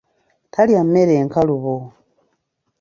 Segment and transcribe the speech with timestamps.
[0.53, 1.75] Talya mmere nkalubo.